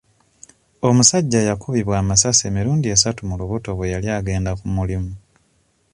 [0.87, 5.11] Omusajja yakubibwa amasasi emirundi esatu mu lubuto bwe yali agenda ku mulimu.